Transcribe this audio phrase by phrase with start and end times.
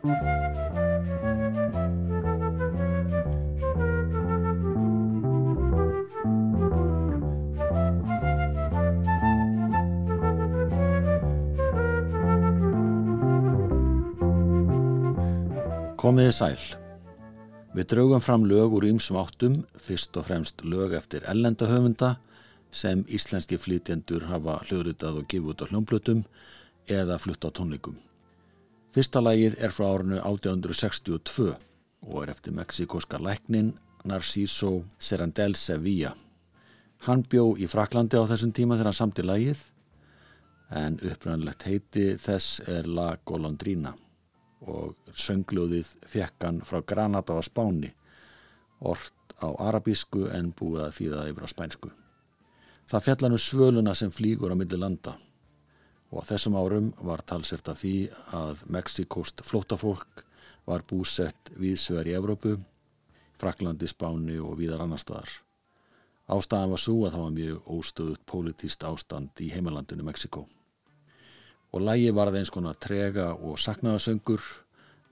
[0.00, 0.12] Komiði
[16.32, 16.56] sæl.
[17.76, 22.16] Við draugum fram lög úr ýmsum áttum, fyrst og fremst lög eftir ellendahöfunda
[22.72, 26.24] sem íslenski flytjendur hafa hljóðritað og gefið út á hljómblutum
[26.88, 28.00] eða flutt á tónleikum.
[28.90, 31.52] Fyrsta lagið er frá árinu 1862
[32.10, 33.68] og er eftir mexikoska læknin
[34.02, 36.10] Narciso Serandel Sevilla.
[37.06, 39.62] Hann bjó í Fraklandi á þessum tíma þegar hann samti lagið
[40.74, 43.94] en upprannlegt heiti þess er La Golondrina
[44.66, 47.94] og söngljóðið fekk hann frá Granada á Spáni,
[48.82, 51.94] orrt á arabísku en búið að þýða yfir á spænsku.
[52.90, 55.14] Það fjallan um svöluna sem flýgur á milli landa
[56.10, 57.94] og á þessum árum var talsert af því
[58.36, 60.24] að Mexikost flótafólk
[60.66, 62.56] var búsett viðsvegar í Evrópu,
[63.40, 65.30] Fraklandi, Spáni og viðar annar staðar.
[66.30, 70.46] Ástæðan var svo að það var mjög óstöðut pólitíst ástand í heimalandinu Mexiko
[71.70, 74.42] og lægi var það eins konar trega og saknaðasöngur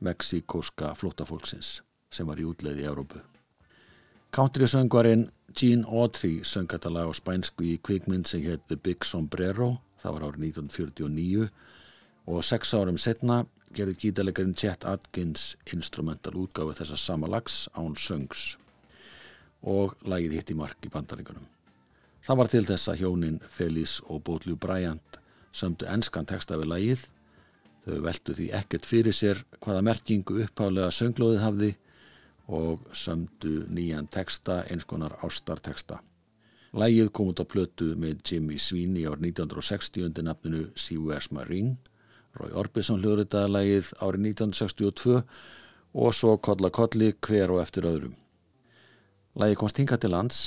[0.02, 3.20] mexikoska flótafólksins sem var í útleið í Európu.
[4.34, 9.78] Country-söngvarinn Gene Autry söng þetta lag á spænsku í kvikmynd sem hétt The Big Sombrero,
[10.02, 11.48] það var árið 1949
[12.28, 13.42] og sex árum setna
[13.74, 18.56] gerði gítalegarinn Chet Atkins instrumental útgáfi þessa sama lags án söngs
[19.62, 21.46] og lagið hitt í mark í bandaríkunum.
[22.24, 25.19] Það var til þess að hjónin Felice og Bóðljú Bryant
[25.52, 27.04] sömdu enskan texta við lagið.
[27.88, 31.70] Þau veldu því ekkert fyrir sér hvaða merkingu upphálega sönglóðið hafði
[32.48, 36.00] og sömdu nýjan texta eins konar ástarteksta.
[36.77, 41.47] Lægið kom út á plötu með Jimmy Sweeney árið 1960 undir nafninu See Where's My
[41.48, 41.78] Ring.
[42.36, 45.22] Rói Orbison hljóðritaði lægið árið 1962
[45.98, 48.16] og svo Kodla Kodli hver og eftir öðrum.
[49.41, 50.41] Lægið komst hinga til lands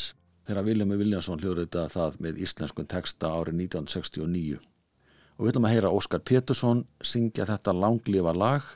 [0.45, 5.93] þegar Viljami Viljánsson hljóðritaði það með íslenskun texta árið 1969 og við ætlum að heyra
[5.97, 8.67] Óskar Pétursson syngja þetta langlífa lag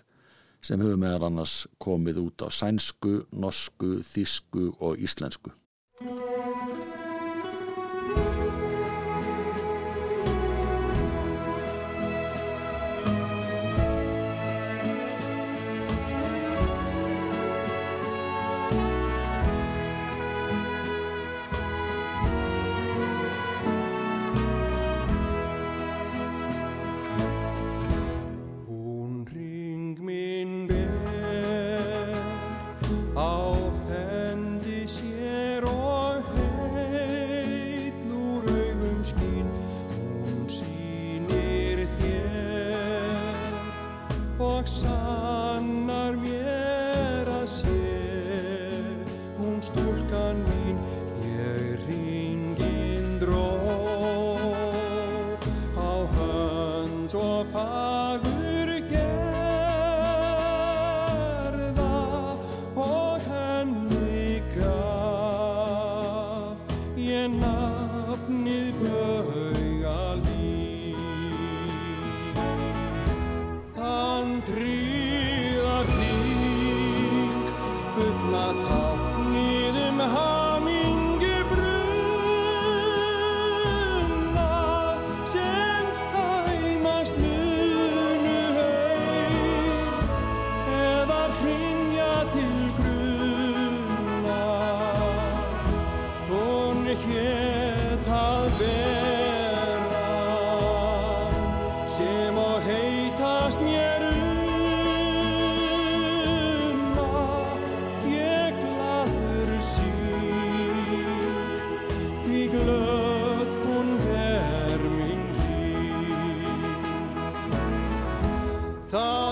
[0.65, 5.53] sem hefur meðal annars komið út á sænsku, norsku, þísku og íslensku.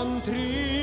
[0.04, 0.73] Sem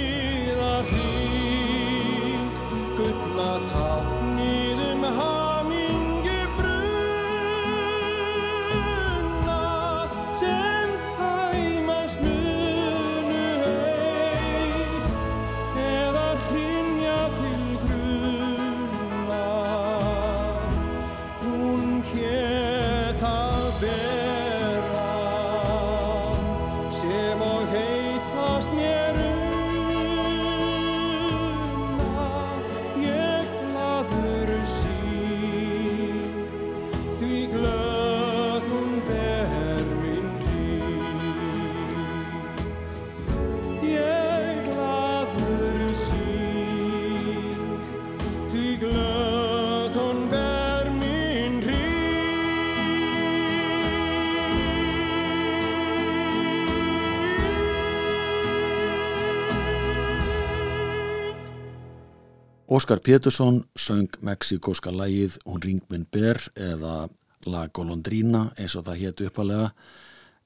[62.81, 67.11] Óskar Pétursson söng mexikóska lægið Hún ring minn ber eða
[67.45, 69.67] La Golondrina eins og það hétt uppalega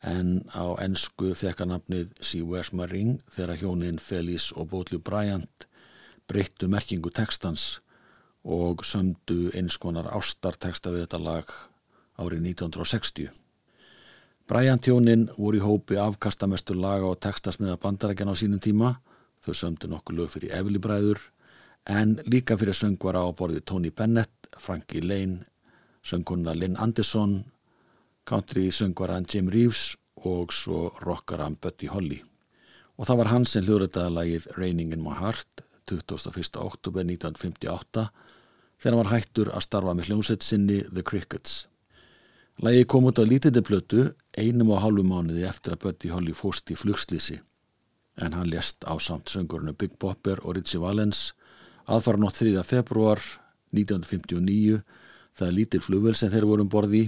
[0.03, 5.63] en á ennsku þekkanapnið See Where's My Ring þegar hjónin Felice og Bóðlu Bryant
[6.27, 7.79] breyttu merkingu textans
[8.43, 11.53] og sömdu eins konar ástarteksta við þetta lag
[12.19, 13.29] árið 1960.
[14.43, 18.97] Bryant hjónin voru í hópi afkastamestu laga og textasmiða bandarækjan á sínum tíma,
[19.39, 21.23] þau sömdu nokkuð lög fyrir Evli Bræður
[21.85, 25.45] en líka fyrir söngvara á borði Tony Bennett, Frankie Lane,
[26.03, 27.43] sönguna Lynn Anderson,
[28.25, 32.21] country söngvaran Jim Reeves og svo rockaran Buddy Holly.
[32.97, 36.57] Og það var hann sem hljóðritaði lagið Raining in My Heart 21.
[36.57, 38.07] oktober 1958
[38.79, 41.65] þegar hann var hættur að starfa með hljómsett sinni The Crickets.
[42.63, 44.07] Lagið kom út á lítildi blötu
[44.39, 47.41] einum og hálfu mánuði eftir að Buddy Holly fóst í flugslýsi
[48.23, 51.33] en hann lést á samt söngurinu Big Bopper og Ritchie Valens
[51.85, 52.63] aðfara nótt 3.
[52.65, 53.21] februar
[53.75, 54.79] 1959
[55.35, 57.05] það er lítil flugvel sem þeir voru um borði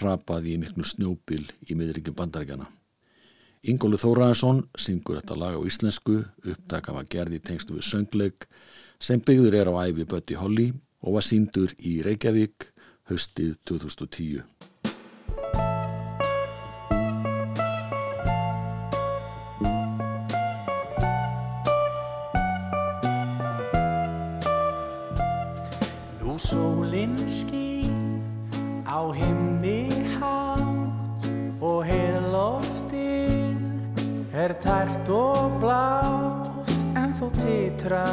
[0.00, 2.66] rapaði í miklu snjóbil í miðringum bandarækjana.
[3.66, 8.46] Ingólu Þóraðarsson syngur þetta lag á íslensku, upptaka var gerði tengstu við söngleik
[9.02, 10.68] sem byggður er á æfi Buddy Holly
[11.02, 12.70] og var síndur í Reykjavík
[13.10, 14.44] höstið 2010.
[34.56, 38.04] er tært og blátt en þó titra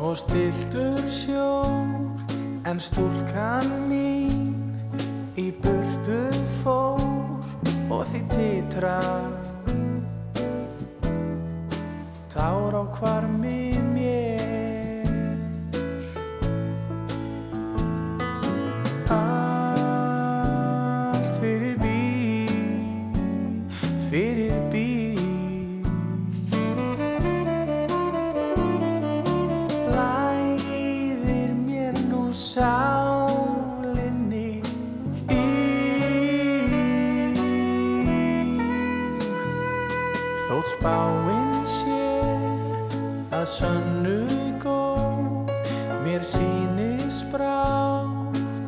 [0.00, 2.16] og stiltur sjór
[2.64, 4.64] en stúlkan mín
[5.36, 6.32] í burtu
[6.62, 7.00] fór
[7.90, 9.00] og því titra
[12.32, 13.87] tár á hvarmi mér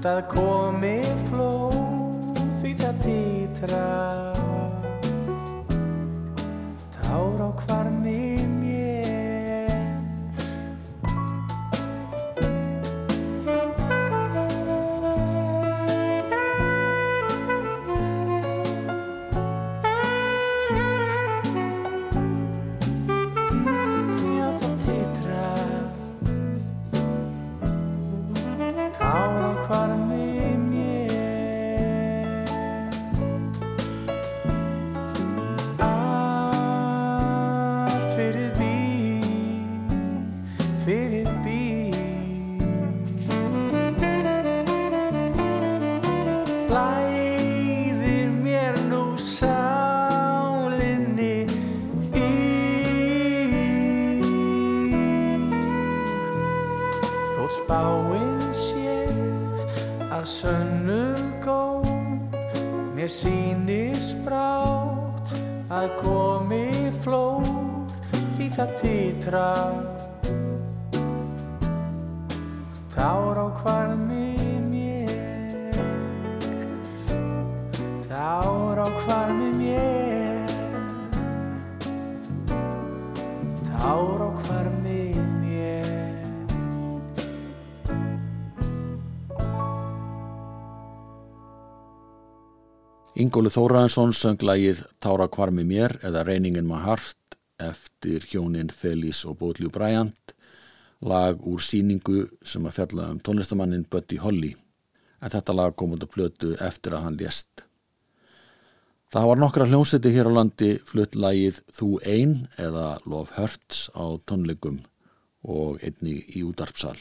[0.06, 1.74] að komi flóð
[2.60, 4.09] því það titra
[93.30, 99.28] Ingólu Þóraðarsson söng lagið Tára kvarmi mér eða Raining in my heart eftir hjónin Felice
[99.30, 100.32] og Bóðljú Bryant
[101.06, 104.50] lag úr síningu sem að fjalla um tónlistamannin Buddy Holly
[105.22, 107.62] en þetta lag kom út á plötu eftir að hann lést.
[109.14, 114.10] Það var nokkra hljómseti hér á landi flutt lagið Þú ein eða Love Hurts á
[114.26, 114.82] tónleikum
[115.46, 116.98] og einni í útarpsal.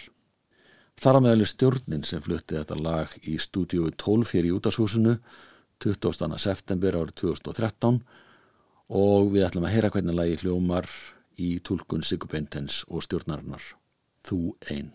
[1.02, 5.22] Þar að meðal er stjórnin sem flutti þetta lag í stúdíu 12 hér í útarshúsinu
[5.80, 6.36] 20.
[6.36, 8.02] september árið 2013
[9.00, 10.90] og við ætlum að heyra hvernig lagi hljómar
[11.40, 13.64] í tólkun Sigurbeintens og stjórnarinnar
[14.28, 14.40] Þú
[14.74, 14.92] ein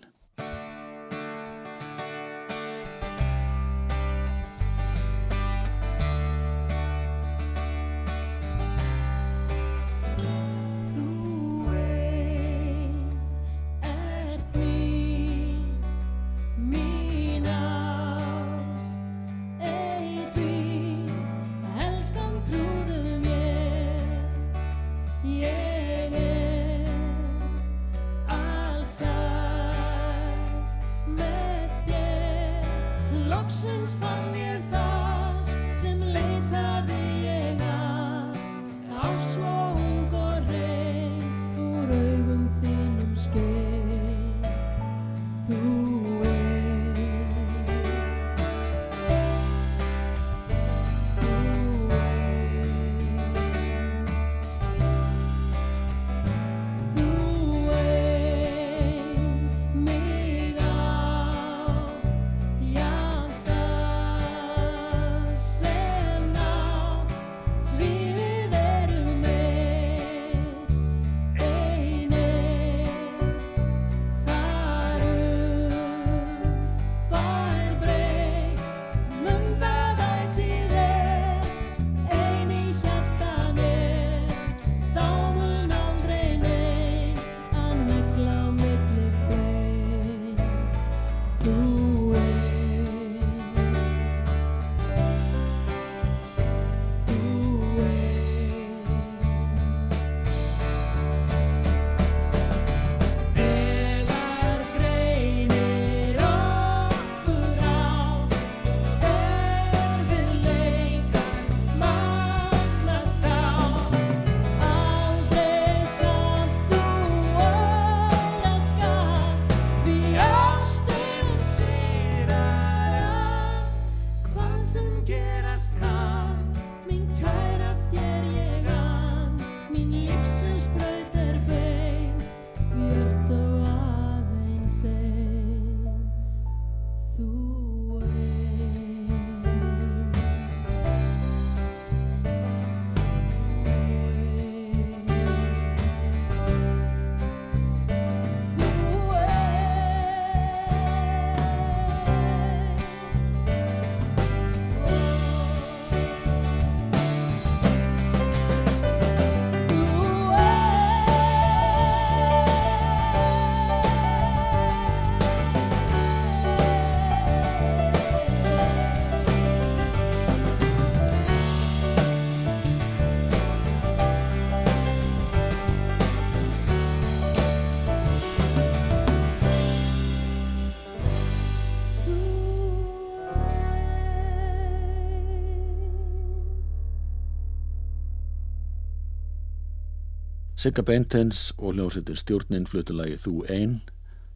[190.64, 193.72] Sigga Beintens og hljómsveitin stjórnin flutulagi Þú Ein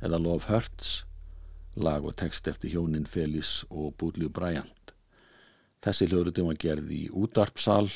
[0.05, 0.89] eða Love Hurts
[1.81, 4.91] lag og text eftir hjónin Félix og Búdljú Bryant.
[5.81, 7.89] Þessi hljóðrutum var gerð í útarpsal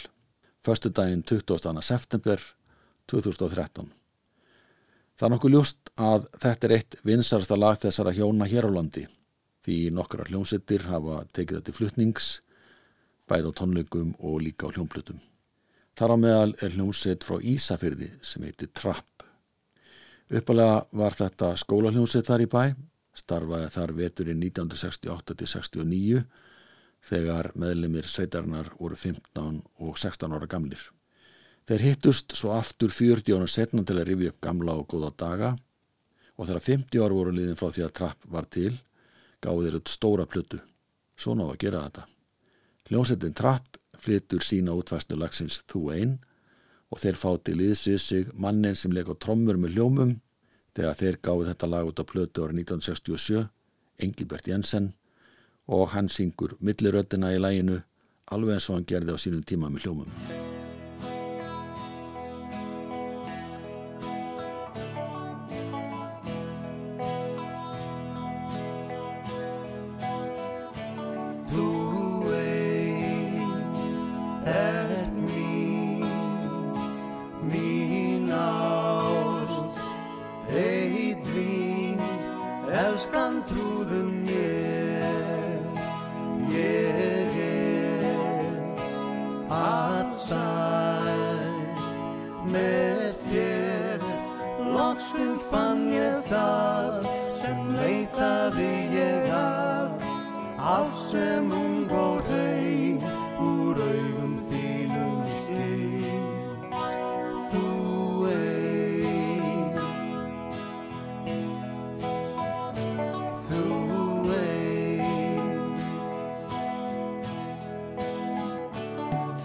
[0.65, 1.83] förstu daginn 20.
[1.85, 2.41] september
[3.13, 3.91] 2013.
[5.19, 9.05] Það er nokkuð ljúst að þetta er eitt vinsarasta lag þessara hjóna hér á landi
[9.67, 12.33] því nokkra hljómsveitir hafa tekið þetta til flutnings
[13.29, 15.21] bæð á tónleikum og líka á hljómplutum.
[16.03, 19.23] Þar á meðal er hljómsveit frá Ísafyrði sem heitir Trapp.
[20.35, 22.63] Uppalega var þetta skólahljómsveit þar í bæ,
[23.15, 26.25] starfaði þar veturinn 1968-69
[27.07, 30.83] þegar meðlemið sveitarinnar voru 15 og 16 ára gamlir.
[31.71, 35.53] Þeir hittust svo aftur 40 ára setna til að rifja upp gamla og góða daga
[36.35, 38.73] og þegar 50 ára voru liðin frá því að Trapp var til,
[39.39, 40.59] gáði þeir út stóra plötu.
[41.15, 42.09] Svona á að gera þetta.
[42.91, 46.19] Hljómsveitin Trapp flytur sína útvæslu lagsins Þú Ein
[46.93, 50.17] og þeir fá til liðsvið sig mannin sem leik á trommur með hljómum
[50.77, 53.49] þegar þeir gáði þetta lag út á plötu ára 1967,
[54.03, 54.93] Engibert Jensen
[55.69, 57.83] og hann syngur milliröddina í læginu
[58.33, 60.52] alveg eins og hann gerði á sínum tíma með hljómum.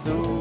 [0.08, 0.37] Þú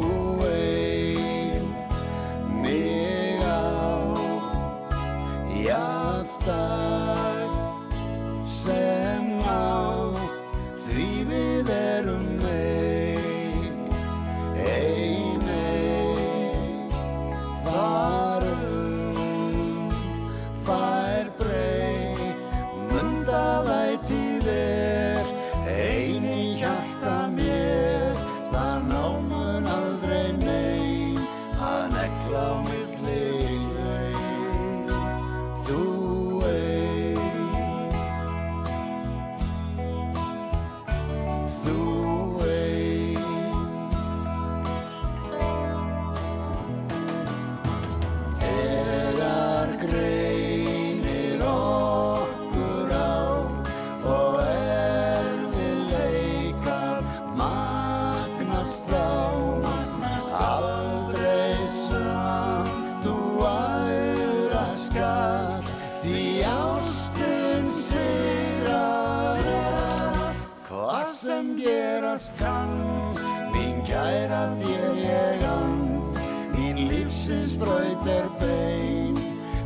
[77.18, 79.18] lífsins braut er bein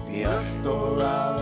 [0.07, 1.40] björt og aðeins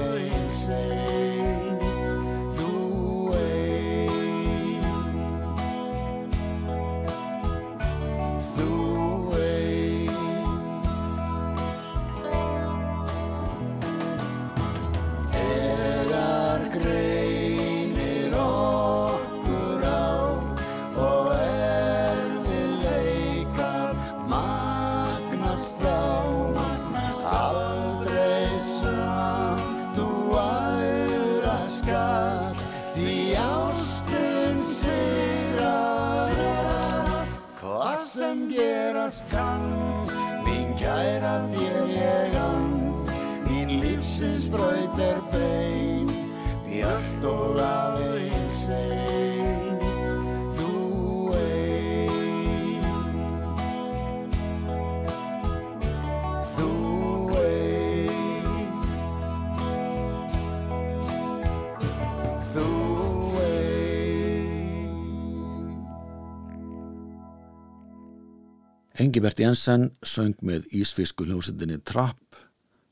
[69.20, 72.38] Engibert Jensen söng með ísfisku hljómsendinni Trapp,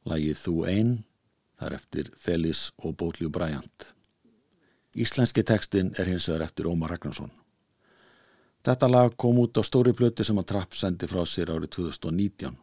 [0.04, 0.90] lagið Þú Ein,
[1.56, 3.86] þar eftir Felis og Bótliu Bryant.
[4.92, 7.32] Íslenski textin er hins vegar eftir Ómar Ragnarsson.
[8.60, 12.60] Þetta lag kom út á stóri plötu sem að Trapp sendi frá sér árið 2019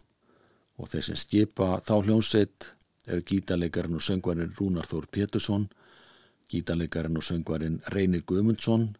[0.77, 2.69] og þeir sem skipa þá hljómsveit
[3.09, 5.65] eru gítarleikarinn og söngvarinn Rúnar Þór Pétursson,
[6.53, 8.91] gítarleikarinn og söngvarinn Reynir Guðmundsson,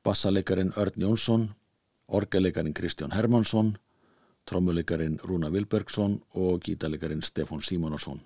[0.00, 1.50] bassalekarinn Örn Jónsson,
[2.08, 3.76] orgelekarinn Kristján Hermansson,
[4.48, 8.20] trommulekarinn Rúna Vilbergsson og gítarlekarinn Stefán Símonasson.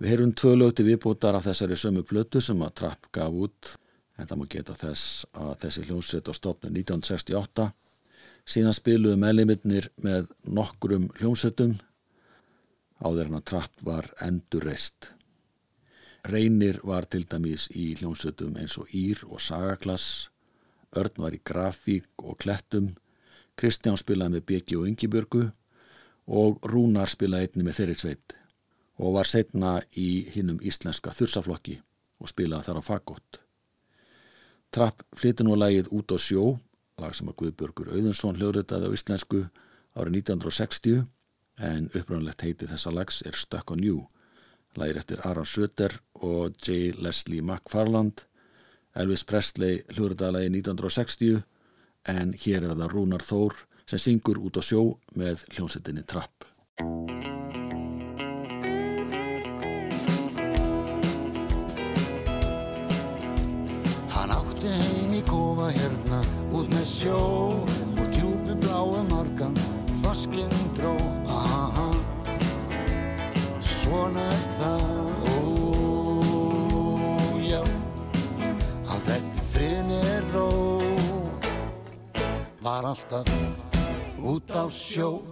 [0.00, 3.74] Við heyrum tvö lög til viðbútar af þessari sömu plötu sem að Trapp gaf út
[4.18, 7.68] en það má geta þess að þessi hljómsveit á stopnu 1968
[8.44, 11.76] síðan spiluðu meðliminnir með nokkrum hljómsveitum
[13.04, 15.10] áður en að Trapp var endurreist.
[16.24, 20.30] Reynir var til dæmis í hljómsveitum eins og Ír og Sagaklass,
[20.94, 22.92] Örn var í Grafík og Klettum,
[23.58, 25.44] Kristján spilaði með Beki og Yngibjörgu
[26.40, 28.36] og Rúnar spilaði einni með þeirri sveit
[28.98, 31.78] og var setna í hinnum íslenska þursaflokki
[32.22, 33.40] og spilaði þar á fagott.
[34.74, 36.56] Trapp flytti nú lagið út á sjó,
[36.98, 39.40] lag sem að Guðbjörgur Auðunsson hljóðritaði á íslensku
[39.94, 41.04] árið 1960
[41.62, 44.06] en uppröðanlegt heiti þessa lags er Stuck on You,
[44.78, 46.94] lagið eftir Aron Söder og J.
[46.98, 48.24] Leslie McFarland.
[48.98, 51.42] Elvis Presley hljóðritaði lagið 1960
[52.10, 54.82] en hér er það Rúnar Þór sem syngur út á sjó
[55.16, 56.48] með hljónsettinni Trapp.
[64.14, 66.20] Hann átti heim í kofa hérna
[66.52, 67.33] út með sjó
[82.74, 83.26] var alltaf
[84.18, 85.22] út á sjó.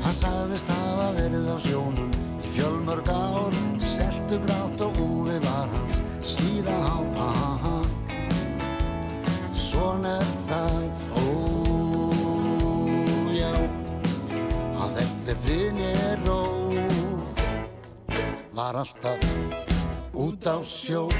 [0.00, 3.52] Hann sagðist hafa verið á sjónum í fjölmörg ár,
[3.84, 5.90] seltu grátt og húfi var hann
[6.24, 7.76] síðan á, aha,
[9.52, 11.26] svona er það, ó,
[13.36, 13.52] já,
[14.80, 16.40] að þetta finni er ró,
[18.56, 19.20] var alltaf
[20.16, 21.10] út á sjó.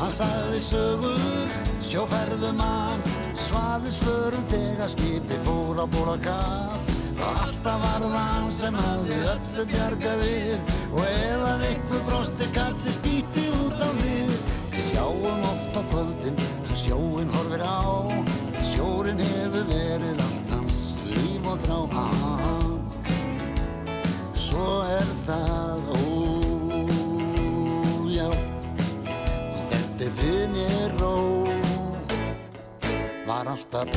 [0.00, 3.00] Hann sagði sögur, Sjóferðum mann,
[3.34, 10.12] svaðisförum þegar skipi fór á bóla kaff og alltaf var það sem hafði öllu bjarga
[10.20, 10.70] við.
[10.92, 14.30] Og ef að ykkur brósti kalli spýti út á við.
[14.70, 17.82] Við sjáum oft á kvöldin að sjóin horfir á.
[18.06, 20.78] Að sjórin hefur verið allt hans
[21.10, 22.54] líf og drá aha.
[24.38, 27.10] svo er það ójá
[29.74, 31.39] þetta finn ég ró
[33.30, 33.88] var alltaf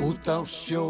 [0.00, 0.88] út á sjó.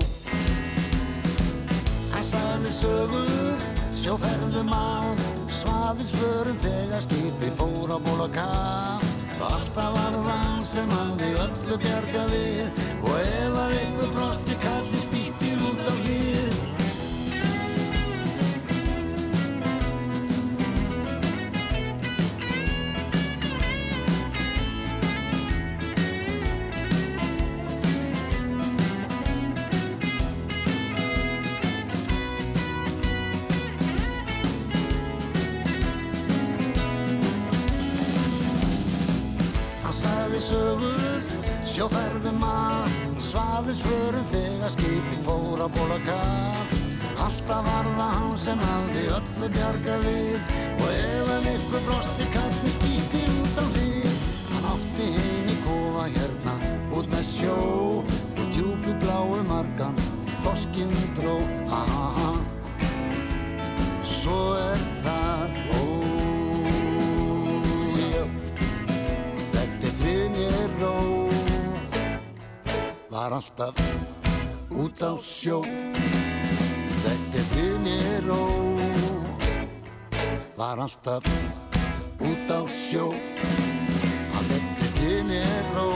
[2.30, 3.64] Sagði sögur,
[3.98, 5.10] sjóferðum á,
[5.58, 9.02] svaðinsförum þegar skipi fór á ból og kaf.
[9.40, 14.69] Og alltaf var það sem hafði öllu bjarga við og ef að einhver brosti kalli
[43.80, 46.74] svaðisförum þegar skipi fór á ból og kaf.
[47.20, 52.74] Alltaf var það hann sem hafði öllu bjarga við og ef að ykkur brosti kalli
[52.76, 54.18] spýti út á hlið.
[54.50, 56.58] Hann átti heim í kofa hérna
[56.96, 57.56] út með sjó
[58.02, 59.96] og djúpi bláu margan
[60.44, 61.59] þoskinn dró.
[73.20, 73.74] Var alltaf
[74.72, 75.60] út á sjó.
[77.04, 78.44] Þekkti fyrir ró
[80.56, 81.28] Var alltaf
[82.16, 83.10] út á sjó.
[84.32, 85.88] Hann þekkti fyrir ró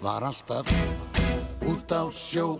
[0.00, 0.72] Var alltaf
[1.68, 2.56] út á sjó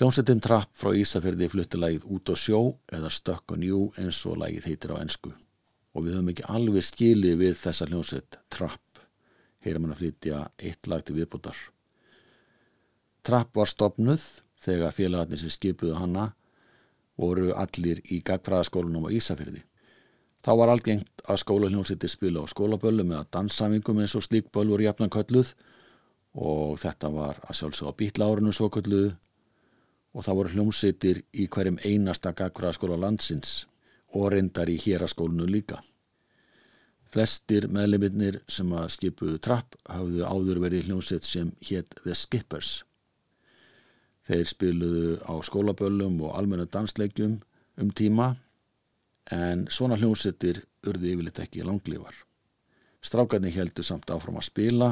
[0.00, 2.58] Hljómsettin Trapp frá Ísafjörði flutti lagið út á sjó
[2.88, 6.86] eða Stuck on You eins og lagið heitir á ensku og við höfum ekki alveg
[6.88, 9.02] skilið við þessa hljómsett Trapp
[9.60, 11.60] heyrum hann að flytja eitt lag til viðbútar.
[13.28, 14.24] Trapp var stopnuð
[14.64, 16.30] þegar félagarnir sem skipuðu hanna
[17.20, 19.66] voru allir í gagfræðaskólanum á Ísafjörði.
[20.40, 24.88] Þá var algengt að skólahljómsettir spila á skólaböllum eða danssamingum eins og slík böll voru
[24.88, 25.52] jafnan kölluð
[26.40, 29.18] og þetta var að sjálfsögða bítlárunu svo kölluðu
[30.14, 33.64] og það voru hljómsveitir í hverjum einasta gagfræðaskóla landsins
[34.16, 35.78] og reyndar í héraskólinu líka.
[37.10, 42.84] Flestir meðleminnir sem að skipuðu trapp hafðu áður verið hljómsveit sem hétt The Skippers.
[44.30, 47.38] Þeir spiluðu á skólaböllum og almenna dansleikjum
[47.82, 48.34] um tíma
[49.34, 52.14] en svona hljómsveitir urðu yfirleitt ekki langlífar.
[53.02, 54.90] Strákarnir heldur samt áfram að spila,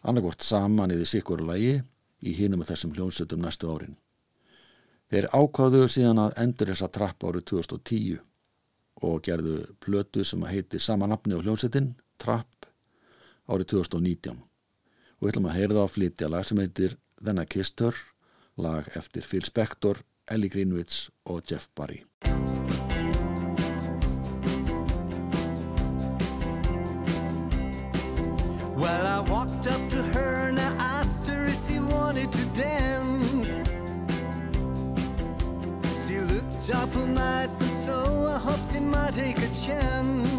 [0.00, 1.80] annarkvort saman eða sikkur lagi
[2.24, 3.96] í hinum af þessum hljómsveitum næstu árin.
[5.10, 8.20] Þeir ákváðu síðan að endur þessa trapp árið 2010
[9.08, 12.68] og gerðu plötu sem að heiti sama nafni á hljómsettin, Trapp,
[13.48, 14.36] árið 2019.
[15.18, 16.96] Og við ætlum að heyra það að flytja lag sem heitir
[17.48, 17.96] Kissed Her,
[18.60, 22.04] lag eftir Phil Spector, Ellie Greenwich og Jeff Barry.
[39.12, 40.29] Take a chance.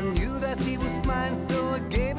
[0.00, 2.09] I knew that she was mine, so I gave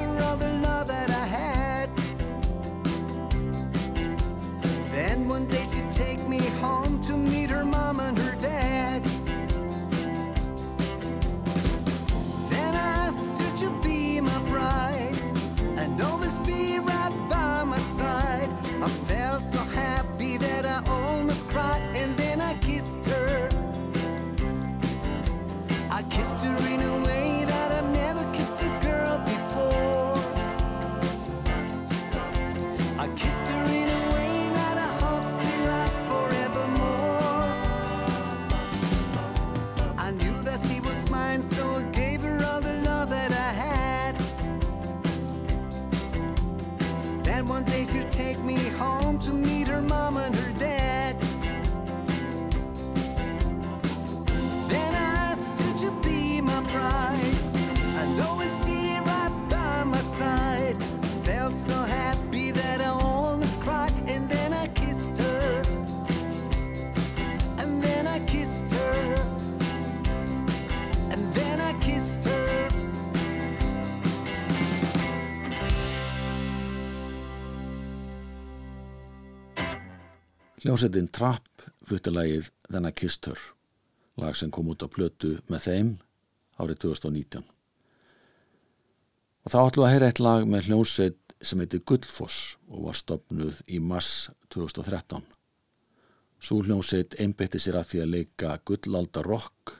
[80.71, 82.45] Hljómsveitin Trapp flutti lagið
[82.95, 83.39] Kissed Her,
[84.15, 85.89] lag sem kom út á plötu með þeim
[86.63, 87.43] árið 2019.
[89.43, 92.95] Og þá ætlum við að heyra eitt lag með hljómsveit sem heitir Gullfoss og var
[93.01, 95.27] stopnuð í mars 2013.
[96.39, 99.75] Svo hljómsveit einbeitti sér að því að leika gullalda rock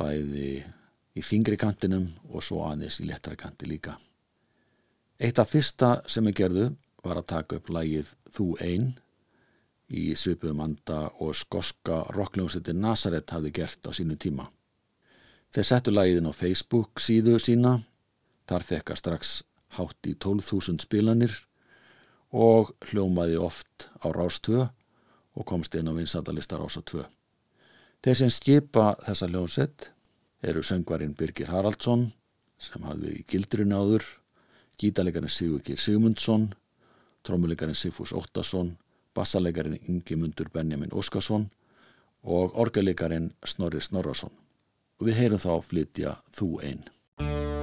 [0.00, 0.56] bæði
[1.12, 4.00] í þingri kantinum og svo aðeins í lettara kanti líka.
[5.20, 6.70] Eitt af fyrsta sem ég gerðu
[7.04, 8.94] var að taka upp lagið Þú Ein
[9.92, 14.48] í svipuðum anda og skoska rockljómsveitin Nazareth hafði gert á sínu tíma.
[15.52, 17.78] Þeir settu lagið inn á Facebook síðu sína,
[18.48, 19.42] þar fekka strax
[19.76, 21.34] hátt í 12.000 spilanir
[22.32, 24.64] og hljómaði oft á Rástvö
[25.36, 27.04] og komst inn á vinsandalista Rása 2.
[28.02, 29.90] Þeir sem skipa þessa hljómsett
[30.42, 32.08] eru söngvarinn Birgir Haraldsson
[32.62, 34.06] sem hafði í gildrun áður,
[34.80, 36.48] gítalegarinn Sigurkir Sigmundsson,
[37.26, 38.14] trómulegarinn Sigfús
[39.12, 41.50] Óttason, bassalegarinn Ingimundur Benjamin Óskarsson
[42.22, 44.30] og orgelegarinn Snorri Snorrason.
[45.00, 47.61] Og við heyrum þá flytja Þú einn.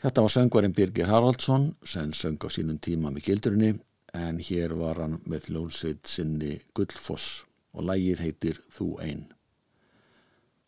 [0.00, 3.74] Þetta var söngvarinn Birgir Haraldsson sem söng á sínum tíma með gildurinni
[4.16, 7.42] en hér var hann með hljónsveit sinni Gullfoss
[7.76, 9.26] og lægið heitir Þú einn.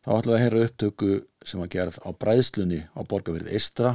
[0.04, 1.10] Þá ætlum við að heyra upptöku
[1.48, 3.94] sem var gerð á bræðslunni á borgarverið Eistra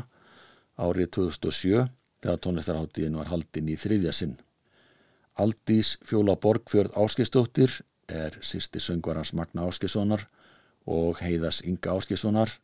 [0.74, 1.86] árið 2007
[2.26, 4.36] þegar tónlistarháttíðin var haldinn í þriðja sinn.
[5.38, 10.26] Aldís Fjóla Borgfjörð Áskistóttir er sýsti söngvarans Magna Áskissonar
[10.90, 12.58] og heiðas Inga Áskissonar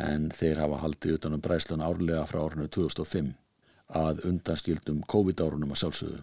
[0.00, 3.30] en þeir hafa haldið utanum bræðslun árlega frá árinu 2005
[4.00, 6.20] að undanskildum COVID-árunum að sjálfsögðu.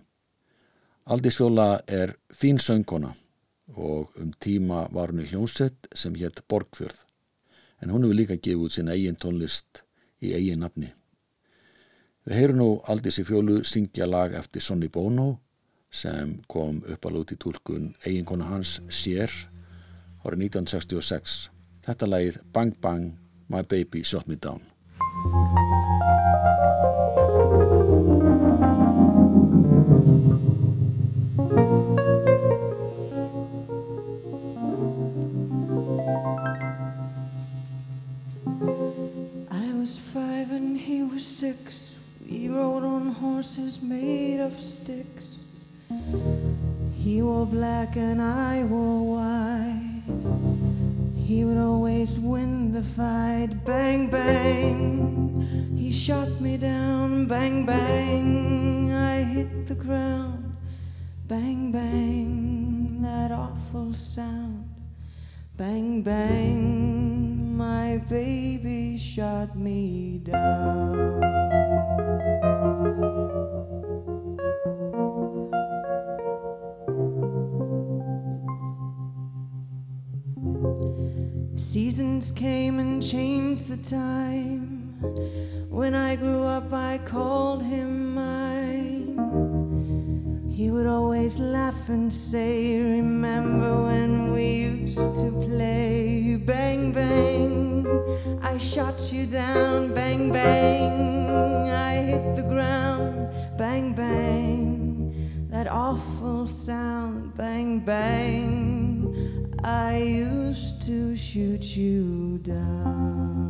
[1.08, 3.14] Aldís Fjóla er fín söngkona
[3.76, 7.04] og um tíma var hún í hljónsett sem hétt Borgfjörð
[7.82, 9.84] en hún hefur líka gefið út sína eigin tónlist
[10.24, 10.94] í eigin nafni.
[12.28, 15.38] Við heyrum nú Aldís Fjólu syngja lag eftir Sonny Bono
[15.92, 19.32] sem kom upp að lúti tólkun eiginkona hans Sér
[20.26, 21.38] árið 1966.
[21.88, 23.14] Þetta lagið Bang Bang
[23.50, 24.62] My Baby Shot Me Down.
[39.50, 41.96] I was five and he was six.
[42.30, 45.64] We rode on horses made of sticks.
[46.96, 48.47] He wore black and I
[52.98, 53.50] fight.
[53.64, 55.78] Bang, bang.
[55.78, 57.28] He shot me down.
[57.28, 58.92] Bang, bang.
[58.92, 60.58] I hit the ground.
[61.28, 63.02] Bang, bang.
[63.04, 64.66] That awful sound.
[65.58, 71.07] Bang, bang, my baby shot me down.
[82.18, 84.98] Came and changed the time.
[85.70, 89.14] When I grew up, I called him mine.
[90.52, 96.38] He would always laugh and say, Remember when we used to play?
[96.44, 97.86] Bang, bang,
[98.42, 99.94] I shot you down.
[99.94, 103.30] Bang, bang, I hit the ground.
[103.60, 105.14] Bang, bang,
[105.52, 107.38] that awful sound.
[107.38, 109.16] Bang, bang,
[109.64, 113.50] I used to shoot you down.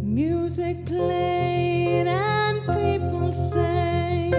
[0.00, 4.30] Music played and people sang.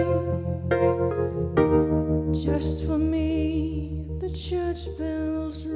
[2.32, 5.66] Just for me, the church bells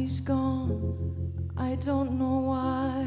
[0.00, 3.06] he's gone, I don't know why.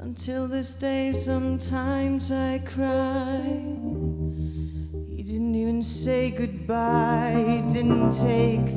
[0.00, 3.40] Until this day, sometimes I cry.
[5.08, 8.68] He didn't even say goodbye, he didn't take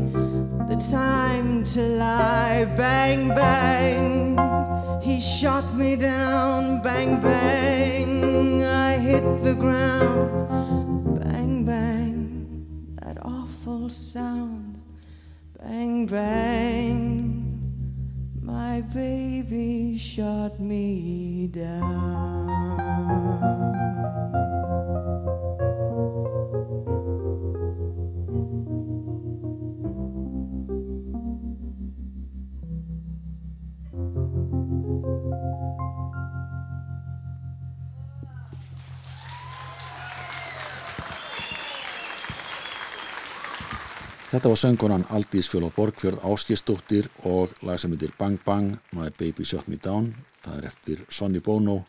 [0.72, 2.64] the time to lie.
[2.78, 6.82] Bang, bang, he shot me down.
[6.82, 11.20] Bang, bang, I hit the ground.
[11.20, 14.80] Bang, bang, that awful sound.
[15.62, 17.60] Bang, bang.
[18.42, 22.80] My baby shot me down.
[44.30, 49.42] Þetta var söngunan Aldís Fjóla Borgfjörð Áskistóttir og lag sem heitir Bang Bang My Baby
[49.42, 50.12] Shot Me Down.
[50.46, 51.80] Það er eftir Sonny Bono,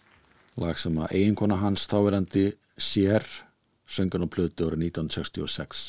[0.57, 2.47] lag sem að eiginkona hans þáverandi
[2.81, 3.29] sér
[3.85, 5.85] söngun og plötu árið 1966.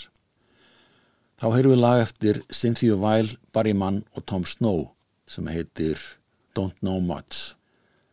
[1.39, 4.89] Þá heyrum við lag eftir Cynthia Weil, Barry Mann og Tom Snow
[5.31, 6.03] sem heitir
[6.51, 7.53] Don't Know Much.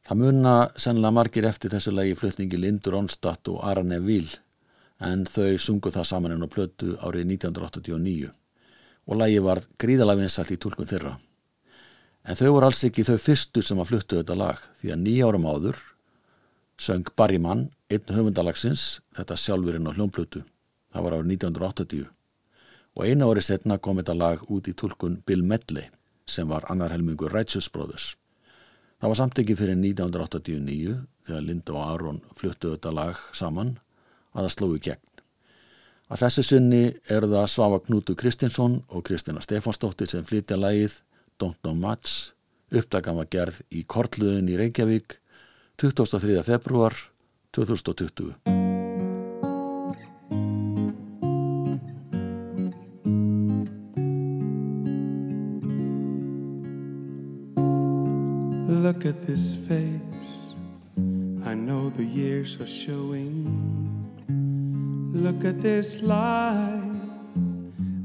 [0.07, 4.39] Það munna sennilega margir eftir þessu lagi flutningi Lindur Onstadt og Ara Neville
[4.99, 8.33] en þau sungu það saman enn á plötu árið 1989
[9.09, 11.15] og lagi var gríðalega vinsalt í tólkun þeirra.
[12.29, 15.31] En þau voru alls ekki þau fyrstu sem að fluttu þetta lag því að nýja
[15.31, 15.79] árum áður
[16.79, 20.45] söng Barry Mann, einn höfundalagsins, þetta sjálfurinn á hljómplötu.
[20.93, 22.07] Það var árið 1980
[22.99, 25.89] og eina ári setna kom þetta lag út í tólkun Bill Medley
[26.29, 28.15] sem var annar helmingur Righteous Brothers.
[28.99, 30.97] Það var samt ekki fyrir 1989
[31.29, 33.77] þegar Linda og Aron fluttu þetta lag saman
[34.35, 35.05] að það slói gegn.
[36.09, 41.01] Að þessu sunni eru það Svafa Knútu Kristinsson og Kristina Stefánsdóttir sem flytja lægið
[41.37, 42.33] Don't Know Much.
[42.73, 45.19] Uppdagan var gerð í Kortluðin í Reykjavík
[45.81, 46.41] 23.
[46.49, 46.97] februar
[47.53, 48.35] 2020.
[58.69, 60.55] Look at this face.
[61.45, 63.98] I know the years are showing.
[65.13, 66.83] Look at this life.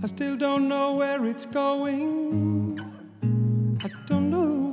[0.01, 2.79] I still don't know where it's going.
[3.83, 4.72] I don't know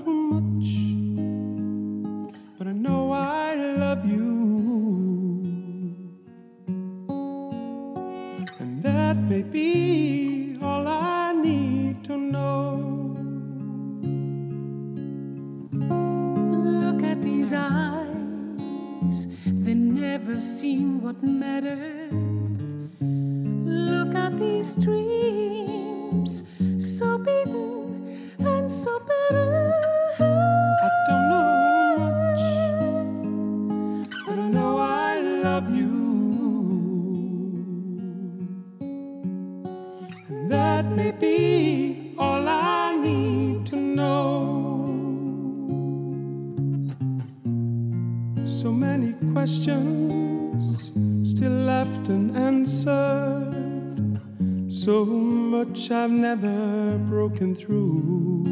[49.40, 50.92] questions
[51.24, 53.54] still left unanswered.
[54.68, 58.44] So much I've never broken through.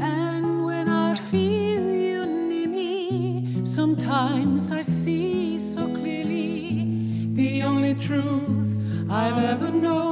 [0.00, 8.70] And when I feel you near me, sometimes I see so clearly The only truth
[9.10, 10.09] I've ever known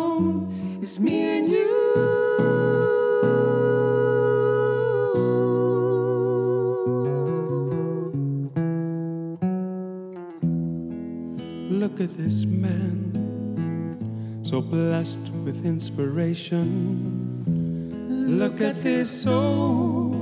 [18.38, 20.14] Look at this soul,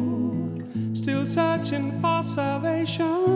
[0.94, 3.35] still searching for salvation.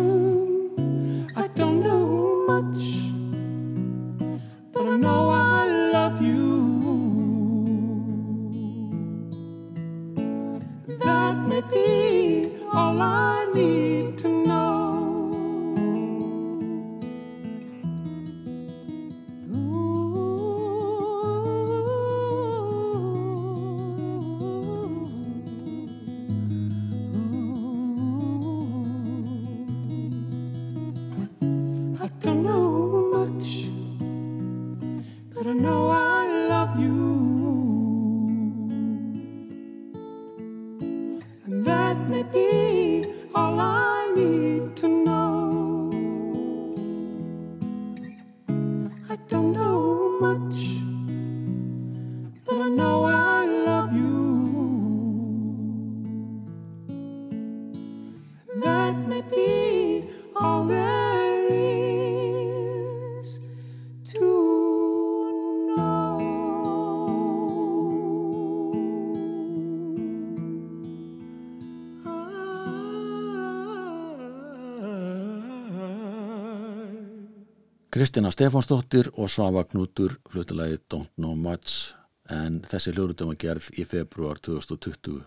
[78.01, 81.93] Kristina Stefánsdóttir og Svafa Knútur flutilagi Don't Know Much
[82.33, 85.19] en þessi hljóruðum var gerð í februar 2020.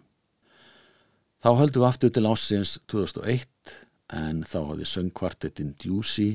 [1.38, 3.76] Þá höldum við aftur til ásins 2001
[4.17, 6.26] en þá hafði söngkvartettin Djúsi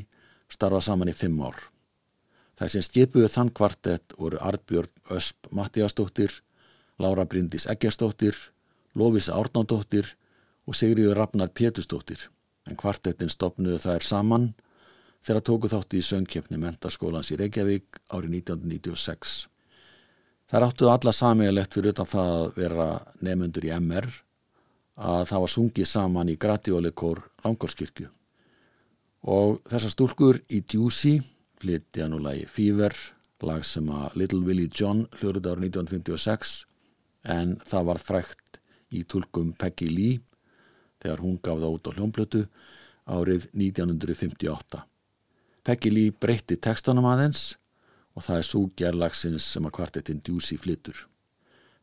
[0.46, 1.58] starfað saman í fimm ár.
[2.68, 6.30] Sem skipuðu þann kvartett voru Artbjörn Ösp Mattíasdóttir,
[7.02, 8.38] Lára Bryndís Eggersdóttir,
[8.94, 10.14] Lófísa Árnándóttir
[10.70, 12.28] og Sigriður Ragnar Pétusdóttir
[12.70, 14.52] en kvartettin stopnuðu þær saman
[15.28, 19.34] þegar tóku þátti í söngkjöfni mentaskólans í Reykjavík árið 1996.
[20.48, 22.86] Þær áttuðu alla samíðalegt fyrir utan það að vera
[23.20, 24.08] nefnundur í MR
[25.08, 28.08] að það var sungið saman í Gratiólikór Langálskirkju.
[29.28, 31.18] Og þessar stúlkur í Djúsi
[31.60, 32.96] flytja nú lagi Fever,
[33.44, 36.56] lag sem að Little Willie John hljóruð árið 1956
[37.36, 38.62] en það var frækt
[38.96, 40.20] í tulkum Peggy Lee
[41.02, 42.46] þegar hún gaf það út á hljómblötu
[43.04, 44.87] árið 1958.
[45.68, 47.58] Peggy Lee breytti textanum aðeins
[48.16, 51.02] og það er svo gerlagsins sem að kvartetinn Djúsi flyttur.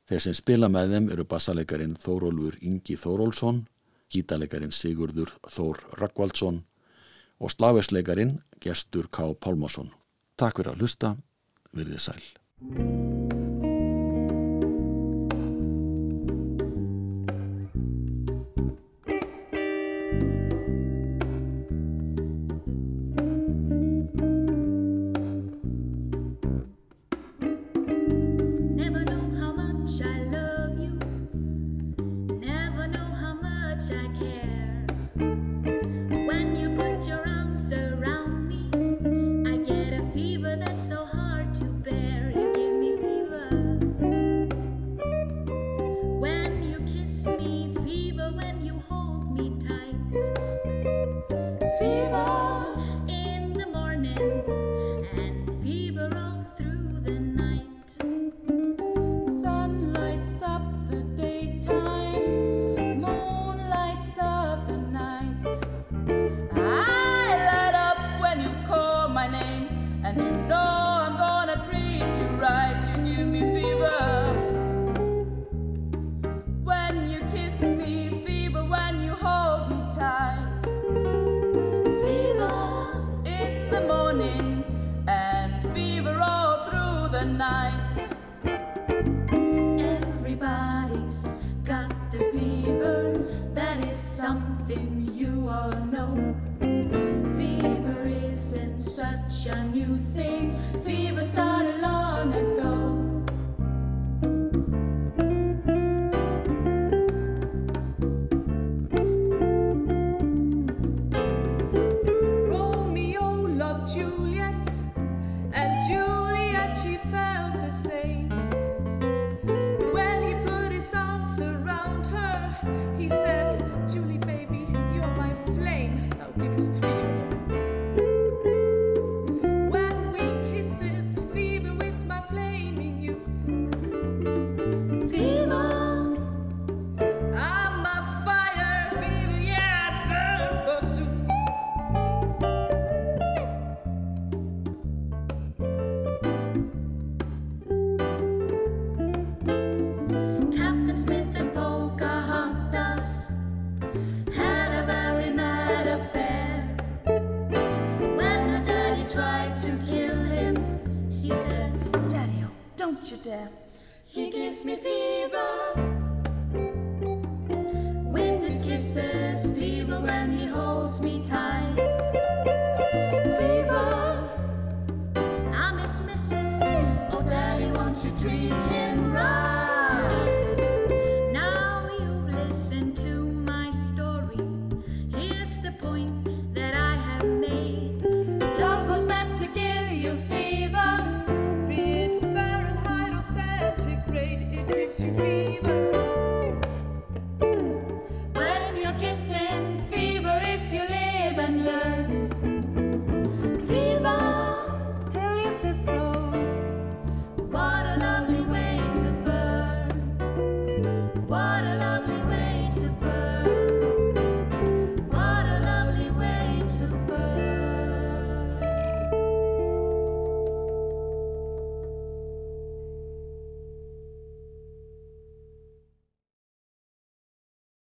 [0.09, 3.61] Þeir sem spila með þeim eru bassalegarin Þórólfur Ingi Þórólsson,
[4.09, 6.63] gítalegarin Sigurður Þór Rakkvaldsson
[7.37, 9.35] og slagverslegarin Gestur K.
[9.37, 9.93] Pálmarsson.
[10.33, 11.17] Takk fyrir að hlusta,
[11.69, 13.03] verðið sæl.